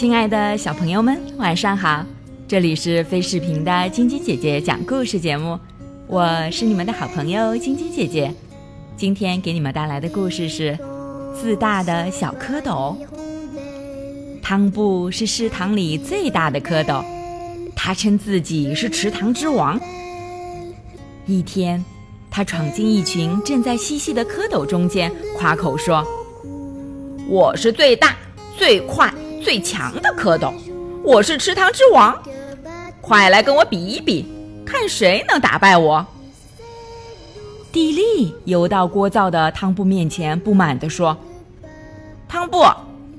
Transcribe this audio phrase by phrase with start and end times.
[0.00, 2.02] 亲爱的小朋友们，晚上好！
[2.48, 5.60] 这里是飞视频的晶晶姐姐讲故事节目，
[6.06, 8.32] 我是你们的好朋友晶晶姐姐。
[8.96, 10.72] 今天给你们带来的故事是
[11.34, 12.96] 《自大的小蝌蚪》。
[14.40, 17.04] 汤布是池塘里最大的蝌蚪，
[17.76, 19.78] 他称自己是池塘之王。
[21.26, 21.84] 一天，
[22.30, 26.02] 他闯进一群正在嬉戏的蝌蚪中间，夸口说
[27.28, 28.16] ：“我是最大、
[28.56, 29.12] 最快。”
[29.42, 30.52] 最强的蝌蚪，
[31.02, 32.16] 我是池塘之王，
[33.00, 34.30] 快来跟我比一比，
[34.66, 36.06] 看谁能打败我。
[37.72, 41.16] 地利游到聒噪的汤布面前，不满地说
[42.28, 42.66] ：“汤布，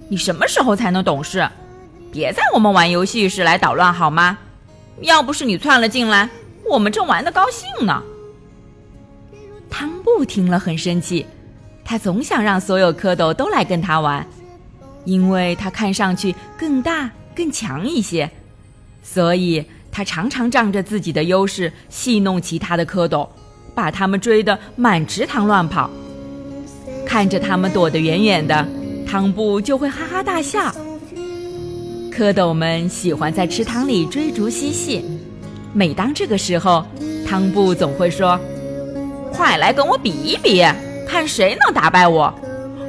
[0.10, 1.50] 你什么时候才能懂事？
[2.12, 4.38] 别在我们玩游戏时来捣乱好吗？
[5.02, 6.30] 要不是你窜了进来，
[6.70, 8.04] 我们正玩得高兴呢。”
[9.72, 11.26] 汤布听了很生气，
[11.84, 14.26] 他总想让所有蝌蚪都来跟他玩。
[15.06, 18.30] 因为他看上去更大、更强一些，
[19.02, 23.28] 所以他常常仗着自己的优势戏弄其他的蝌蚪，
[23.74, 25.90] 把他们追得满池塘乱跑。
[27.06, 28.66] 看着他们躲得远远的，
[29.08, 30.74] 汤布就会哈哈大笑。
[32.12, 35.04] 蝌蚪们喜欢在池塘里追逐嬉戏，
[35.74, 36.86] 每当这个时候，
[37.28, 38.40] 汤布总会说
[39.34, 40.64] ：“快来跟我比一比，
[41.08, 42.34] 看谁能打败我！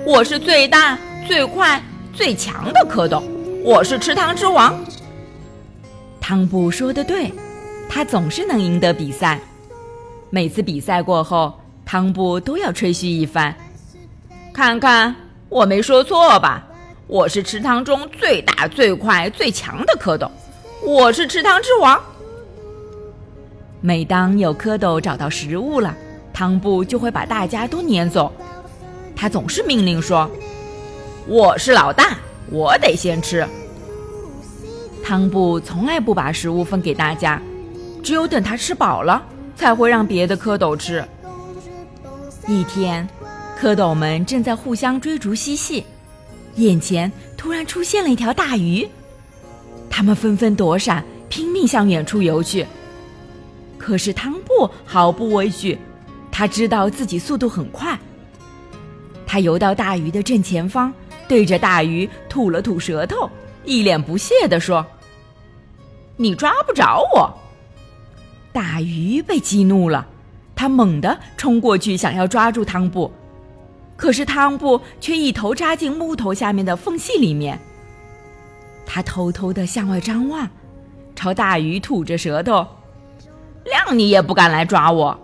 [0.07, 1.83] 我是最大、最快。”
[2.13, 3.23] 最强的蝌蚪，
[3.65, 4.79] 我是池塘之王。
[6.21, 7.33] 汤布说的对，
[7.89, 9.41] 他总是能赢得比赛。
[10.29, 13.55] 每次比赛过后，汤布都要吹嘘一番。
[14.53, 15.15] 看看，
[15.49, 16.63] 我没说错吧？
[17.07, 20.31] 我是池塘中最大、最快、最强的蝌蚪，
[20.83, 21.99] 我是池塘之王。
[23.81, 25.97] 每当有蝌蚪找到食物了，
[26.31, 28.31] 汤布就会把大家都撵走。
[29.17, 30.31] 他总是命令说。
[31.27, 32.19] 我是老大，
[32.51, 33.47] 我得先吃。
[35.05, 37.41] 汤布从来不把食物分给大家，
[38.03, 39.23] 只有等他吃饱了，
[39.55, 41.05] 才会让别的蝌蚪吃。
[42.49, 43.09] 一天，
[43.61, 45.85] 蝌蚪们正在互相追逐嬉戏，
[46.57, 48.87] 眼前突然出现了一条大鱼，
[49.89, 52.67] 他们纷纷躲闪，拼命向远处游去。
[53.79, 55.79] 可是汤布毫不畏惧，
[56.33, 57.97] 他知道自己速度很快，
[59.25, 60.93] 他游到大鱼的正前方。
[61.33, 63.31] 对着大鱼吐了吐舌头，
[63.65, 64.85] 一脸不屑地说
[66.19, 67.33] ：“你抓不着我。”
[68.53, 70.07] 大鱼被激怒了，
[70.55, 73.11] 他猛地冲过去想要抓住汤布，
[73.97, 77.59] 可是汤布却一头扎进木头下面的缝隙里面。
[78.85, 80.47] 他偷偷地向外张望，
[81.17, 82.57] 朝大鱼吐着舌头
[83.65, 85.19] ：“谅你也不敢来抓我。”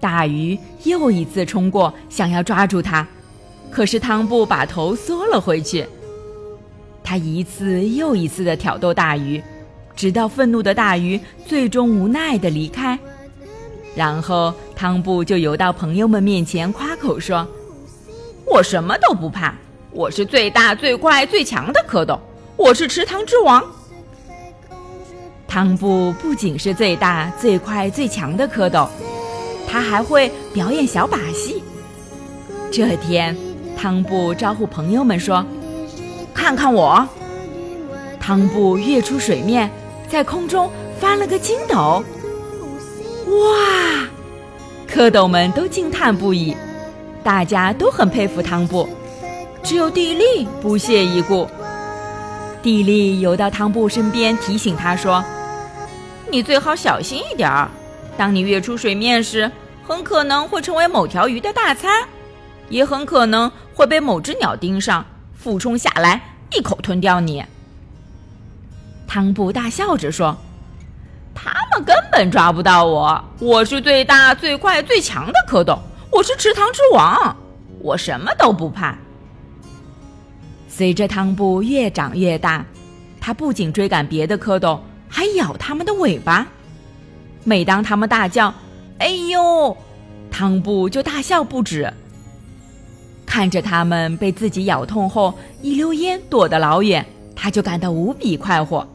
[0.00, 3.06] 大鱼又一次冲过，想要抓住他。
[3.70, 5.84] 可是汤布把头缩了回去，
[7.02, 9.42] 他一次又一次的挑逗大鱼，
[9.96, 12.98] 直到愤怒的大鱼最终无奈的离开。
[13.96, 17.46] 然后汤布就游到朋友们面前夸口说
[18.46, 19.54] ：“我什么都不怕，
[19.90, 22.18] 我是最大最快最强的蝌蚪，
[22.56, 23.62] 我是池塘之王。”
[25.46, 28.88] 汤布不仅是最大最快最强的蝌蚪，
[29.68, 31.62] 他还会表演小把戏。
[32.72, 33.36] 这天。
[33.84, 35.44] 汤布招呼朋友们说
[36.32, 37.06] ：“看看我！”
[38.18, 39.70] 汤布跃出水面，
[40.08, 42.02] 在空中翻了个筋斗。
[43.26, 44.08] 哇！
[44.88, 46.56] 蝌蚪们都惊叹不已，
[47.22, 48.88] 大家都很佩服汤布，
[49.62, 51.46] 只有地利不屑一顾。
[52.62, 55.22] 地利游到汤布身边，提醒他说
[56.32, 57.68] ：“你最好小心一点儿，
[58.16, 59.52] 当你跃出水面时，
[59.86, 62.08] 很可能会成为某条鱼的大餐。”
[62.68, 67.44] 也很可能会被某只鸟盯上，俯冲下来，一口吞掉你。
[69.06, 70.36] 汤布大笑着说
[71.34, 75.78] ：“他们根本抓不到我，我是最大、最快、最强的蝌蚪，
[76.10, 77.36] 我是池塘之王，
[77.80, 78.96] 我什么都不怕。”
[80.66, 82.64] 随着汤布越长越大，
[83.20, 86.46] 他不仅追赶别的蝌蚪，还咬他们的尾巴。
[87.44, 88.52] 每当他们大叫
[88.98, 89.76] “哎呦”，
[90.32, 91.92] 汤布就大笑不止。
[93.34, 97.04] 看着他们被自己咬痛后一溜烟躲得老远，
[97.34, 98.86] 他就感到无比快活。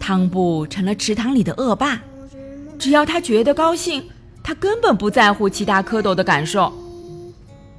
[0.00, 2.02] 汤布成了池塘里的恶霸，
[2.76, 4.02] 只要他觉得高兴，
[4.42, 6.72] 他根本不在乎其他蝌蚪的感受。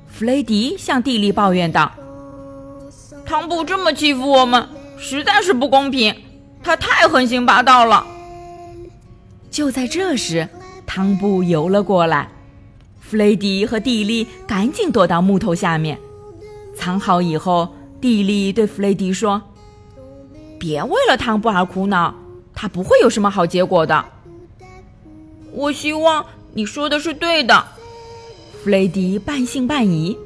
[0.08, 1.92] 弗雷迪向蒂利抱怨道
[3.28, 4.66] ：“汤布这么欺负我们，
[4.98, 6.16] 实在是不公平。
[6.64, 8.08] 他太横行霸道了。
[9.52, 10.48] 就在这时，
[10.86, 12.30] 汤布游了过来，
[13.08, 16.00] 弗雷迪和蒂莉赶紧躲到木头下面，
[16.76, 17.70] 藏好以后，
[18.02, 19.40] 蒂莉对弗雷迪说
[20.60, 22.16] ：“别为了汤布而苦恼，
[22.56, 24.04] 他不会有什么好结果的。”
[25.54, 26.26] 我希望
[26.56, 27.64] 你说的是对的，
[28.64, 30.18] 弗雷迪半信半疑。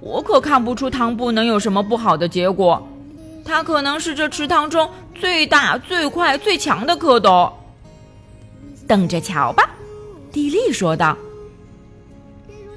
[0.00, 2.82] 我可看不出汤布能有什么不好的结果，
[3.44, 7.52] 他可能是这池塘中最大、最快、最强的蝌蚪。
[8.88, 9.68] 等着瞧吧，
[10.32, 11.14] 蒂莉说道。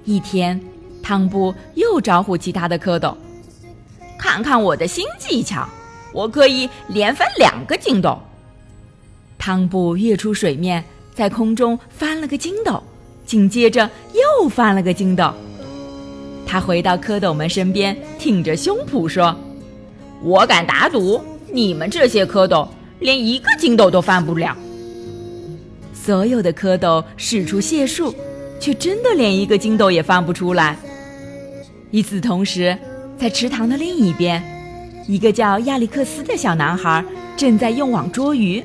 [0.07, 0.59] 一天，
[1.03, 3.13] 汤布又招呼其他的蝌蚪，
[4.17, 5.67] 看看我的新技巧，
[6.13, 8.17] 我可以连翻两个筋斗。
[9.37, 10.83] 汤布跃出水面。
[11.13, 12.83] 在空中翻了个筋斗，
[13.25, 15.33] 紧接着又翻了个筋斗。
[16.45, 19.35] 他回到蝌蚪们身边，挺着胸脯说
[20.21, 21.19] ：“我敢打赌，
[21.51, 22.67] 你们这些蝌蚪
[22.99, 24.55] 连一个筋斗都翻不了。”
[25.91, 28.13] 所有的蝌蚪使出解数，
[28.59, 30.77] 却真的连一个筋斗也翻不出来。
[31.91, 32.77] 与此同时，
[33.17, 34.43] 在池塘的另一边，
[35.07, 37.03] 一个叫亚历克斯的小男孩
[37.35, 38.63] 正在用网捉鱼。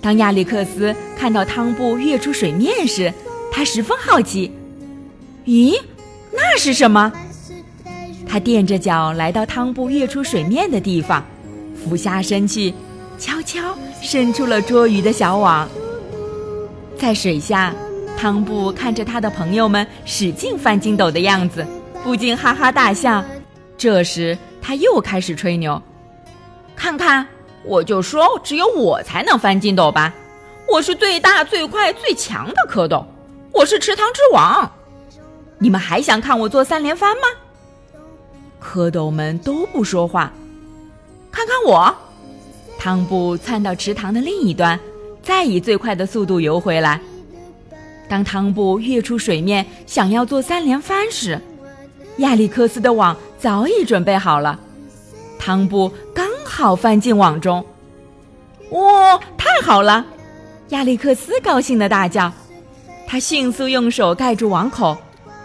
[0.00, 3.12] 当亚历克斯看到汤布跃出水面时，
[3.50, 4.52] 他十分好奇。
[5.46, 5.80] 咦，
[6.32, 7.12] 那是什么？
[8.26, 11.24] 他垫着脚来到汤布跃出水面的地方，
[11.74, 12.72] 俯下身去，
[13.18, 15.68] 悄悄伸出了捉鱼的小网。
[16.98, 17.74] 在水下，
[18.24, 21.62] 汤布看着他的朋友们使劲翻筋斗的样子，
[22.02, 23.22] 不禁哈哈大笑。
[23.76, 25.82] 这时，他又开始吹牛
[26.74, 27.26] ：“看看。”
[27.64, 30.10] 我就说，只有我才能翻筋斗吧！
[30.66, 33.04] 我是最大、最快、最强的蝌蚪，
[33.52, 34.72] 我是池塘之王。
[35.58, 37.22] 你们还想看我做三连翻吗？
[38.58, 40.32] 蝌蚪们都不说话。
[41.30, 41.94] 看看我，
[42.78, 44.80] 汤布窜到池塘的另一端，
[45.22, 46.98] 再以最快的速度游回来。
[48.08, 51.40] 当汤布跃出水面，想要做三连翻时，
[52.18, 54.58] 亚历克斯的网早已准备好了。
[55.38, 57.64] 汤布刚好翻进网中，
[58.70, 60.04] 哇，太好了！
[60.68, 62.32] 亚历克斯高兴的大叫。
[63.06, 64.96] 他迅速用手盖住网口，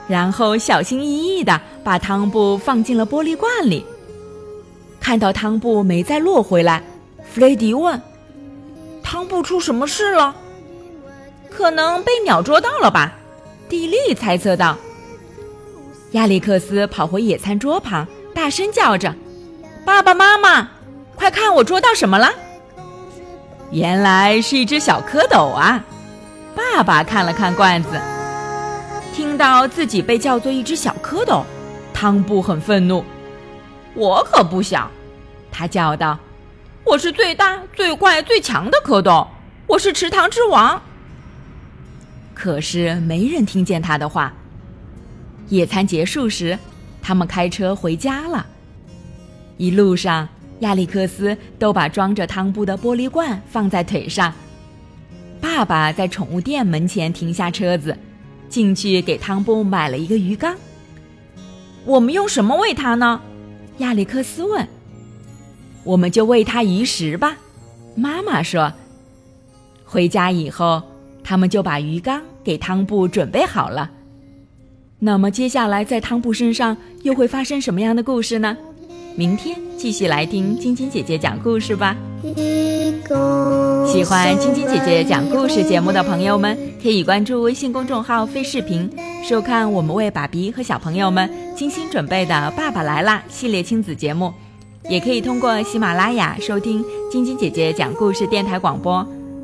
[0.08, 3.86] 然后小心翼翼的把汤布放进了玻璃罐里。
[5.00, 6.82] 看到汤布没再落回来，
[7.30, 8.02] 弗雷迪问
[9.04, 10.36] ：“汤布出什么事了？
[11.50, 13.14] 可能被鸟捉到了吧？”
[13.70, 14.78] 蒂莉猜测道。
[16.12, 19.14] 亚历克斯跑回野餐桌旁，大声叫着。
[19.86, 20.68] 爸爸妈妈，
[21.16, 22.32] 快看我捉到什么了！
[23.72, 25.84] 原来是一只小蝌蚪啊！
[26.56, 27.90] 爸爸看了看罐子，
[29.14, 31.44] 听到自己被叫做一只小蝌蚪，
[31.94, 33.06] 汤布很愤怒。
[33.94, 34.90] 我可不想，
[35.52, 36.18] 他叫道
[36.84, 39.28] ：“我是最大、最快、最强的蝌蚪，
[39.68, 40.82] 我是池塘之王。”
[42.40, 44.34] 可是没人听见他的话。
[45.50, 46.58] 野餐结束时，
[47.02, 48.46] 他们开车回家了。
[49.58, 50.26] 一路上，
[50.62, 54.34] 亚历克斯都把装着汤布的玻璃罐放在腿上。
[55.42, 57.98] 爸爸在宠物店门前停下车子，
[58.48, 60.56] 进去给汤布买了一个鱼缸。
[61.84, 63.20] 我们用什么喂它呢？
[63.80, 64.66] 亚历克斯问。
[65.84, 67.36] 我们就喂它鱼食吧，
[67.96, 68.72] 妈妈说。
[69.84, 70.82] 回家以后，
[71.30, 73.92] 他们就把鱼缸给汤布准备好了。
[74.98, 78.58] 那么接下来在汤布身上又会发生什么样的故事呢？
[79.16, 81.96] 明天继续来听晶晶姐姐讲故事吧。
[83.86, 88.90] 喜欢晶晶姐姐讲故事节目的朋友们，可以关注微信公众号“飞视频”，
[89.24, 94.34] 收看我们为爸比和小朋友们精心准备的《爸爸来啦》系列亲子节目。
[94.90, 99.08] 也可以通过喜马拉雅收听晶晶姐姐讲故事电台广播。